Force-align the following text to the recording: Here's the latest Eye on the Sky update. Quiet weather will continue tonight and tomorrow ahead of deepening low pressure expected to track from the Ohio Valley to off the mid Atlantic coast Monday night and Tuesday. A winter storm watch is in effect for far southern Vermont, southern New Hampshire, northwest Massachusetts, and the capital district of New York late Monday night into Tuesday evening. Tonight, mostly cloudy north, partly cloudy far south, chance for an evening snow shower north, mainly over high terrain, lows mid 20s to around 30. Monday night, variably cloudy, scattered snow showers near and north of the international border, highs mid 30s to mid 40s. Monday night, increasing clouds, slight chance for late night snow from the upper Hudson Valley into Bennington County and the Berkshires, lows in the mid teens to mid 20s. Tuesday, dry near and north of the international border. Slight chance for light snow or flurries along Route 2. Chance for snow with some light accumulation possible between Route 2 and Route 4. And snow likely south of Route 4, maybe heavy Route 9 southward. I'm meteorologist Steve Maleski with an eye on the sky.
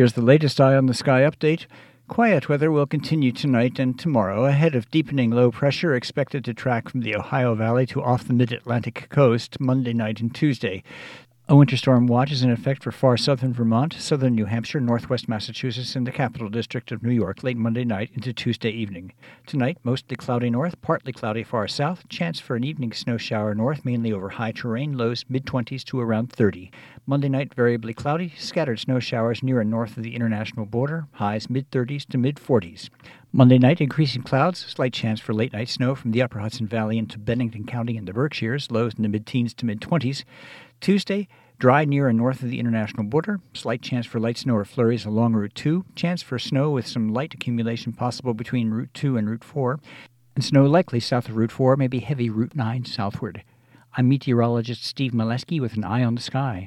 Here's 0.00 0.14
the 0.14 0.22
latest 0.22 0.58
Eye 0.62 0.76
on 0.76 0.86
the 0.86 0.94
Sky 0.94 1.20
update. 1.20 1.66
Quiet 2.08 2.48
weather 2.48 2.70
will 2.70 2.86
continue 2.86 3.32
tonight 3.32 3.78
and 3.78 3.98
tomorrow 3.98 4.46
ahead 4.46 4.74
of 4.74 4.90
deepening 4.90 5.30
low 5.30 5.50
pressure 5.50 5.94
expected 5.94 6.42
to 6.46 6.54
track 6.54 6.88
from 6.88 7.02
the 7.02 7.14
Ohio 7.14 7.54
Valley 7.54 7.84
to 7.88 8.02
off 8.02 8.26
the 8.26 8.32
mid 8.32 8.50
Atlantic 8.50 9.10
coast 9.10 9.60
Monday 9.60 9.92
night 9.92 10.18
and 10.22 10.34
Tuesday. 10.34 10.82
A 11.50 11.56
winter 11.56 11.76
storm 11.76 12.06
watch 12.06 12.30
is 12.30 12.44
in 12.44 12.50
effect 12.52 12.84
for 12.84 12.92
far 12.92 13.16
southern 13.16 13.52
Vermont, 13.52 13.94
southern 13.94 14.36
New 14.36 14.44
Hampshire, 14.44 14.78
northwest 14.78 15.28
Massachusetts, 15.28 15.96
and 15.96 16.06
the 16.06 16.12
capital 16.12 16.48
district 16.48 16.92
of 16.92 17.02
New 17.02 17.10
York 17.10 17.42
late 17.42 17.56
Monday 17.56 17.84
night 17.84 18.12
into 18.14 18.32
Tuesday 18.32 18.70
evening. 18.70 19.12
Tonight, 19.48 19.78
mostly 19.82 20.16
cloudy 20.16 20.48
north, 20.48 20.80
partly 20.80 21.12
cloudy 21.12 21.42
far 21.42 21.66
south, 21.66 22.08
chance 22.08 22.38
for 22.38 22.54
an 22.54 22.62
evening 22.62 22.92
snow 22.92 23.16
shower 23.16 23.52
north, 23.52 23.84
mainly 23.84 24.12
over 24.12 24.28
high 24.28 24.52
terrain, 24.52 24.96
lows 24.96 25.24
mid 25.28 25.44
20s 25.44 25.82
to 25.86 25.98
around 25.98 26.30
30. 26.30 26.70
Monday 27.04 27.28
night, 27.28 27.52
variably 27.52 27.94
cloudy, 27.94 28.32
scattered 28.38 28.78
snow 28.78 29.00
showers 29.00 29.42
near 29.42 29.60
and 29.60 29.72
north 29.72 29.96
of 29.96 30.04
the 30.04 30.14
international 30.14 30.66
border, 30.66 31.08
highs 31.14 31.50
mid 31.50 31.68
30s 31.72 32.06
to 32.06 32.16
mid 32.16 32.36
40s. 32.36 32.90
Monday 33.32 33.58
night, 33.58 33.80
increasing 33.80 34.22
clouds, 34.22 34.58
slight 34.58 34.92
chance 34.92 35.20
for 35.20 35.32
late 35.32 35.52
night 35.52 35.68
snow 35.68 35.94
from 35.94 36.10
the 36.10 36.20
upper 36.20 36.40
Hudson 36.40 36.66
Valley 36.66 36.98
into 36.98 37.16
Bennington 37.16 37.64
County 37.64 37.96
and 37.96 38.08
the 38.08 38.12
Berkshires, 38.12 38.72
lows 38.72 38.94
in 38.94 39.04
the 39.04 39.08
mid 39.08 39.24
teens 39.24 39.54
to 39.54 39.66
mid 39.66 39.80
20s. 39.80 40.24
Tuesday, 40.80 41.28
dry 41.60 41.84
near 41.84 42.08
and 42.08 42.18
north 42.18 42.42
of 42.42 42.50
the 42.50 42.58
international 42.58 43.04
border. 43.04 43.38
Slight 43.54 43.82
chance 43.82 44.04
for 44.04 44.18
light 44.18 44.36
snow 44.36 44.56
or 44.56 44.64
flurries 44.64 45.04
along 45.04 45.34
Route 45.34 45.54
2. 45.54 45.84
Chance 45.94 46.22
for 46.22 46.40
snow 46.40 46.70
with 46.70 46.88
some 46.88 47.14
light 47.14 47.32
accumulation 47.32 47.92
possible 47.92 48.34
between 48.34 48.70
Route 48.70 48.92
2 48.94 49.16
and 49.16 49.30
Route 49.30 49.44
4. 49.44 49.78
And 50.34 50.44
snow 50.44 50.66
likely 50.66 50.98
south 50.98 51.28
of 51.28 51.36
Route 51.36 51.52
4, 51.52 51.76
maybe 51.76 52.00
heavy 52.00 52.30
Route 52.30 52.56
9 52.56 52.84
southward. 52.84 53.44
I'm 53.96 54.08
meteorologist 54.08 54.84
Steve 54.84 55.12
Maleski 55.12 55.60
with 55.60 55.76
an 55.76 55.84
eye 55.84 56.02
on 56.02 56.16
the 56.16 56.20
sky. 56.20 56.66